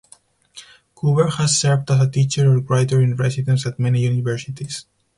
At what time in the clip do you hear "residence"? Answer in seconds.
3.15-3.67